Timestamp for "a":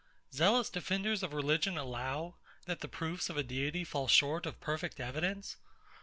3.37-3.43